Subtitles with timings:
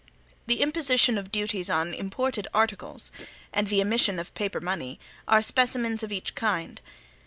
[0.47, 3.11] The imposition of duties on imported articles,
[3.53, 6.81] and the emission of paper money, are specimens of each kind.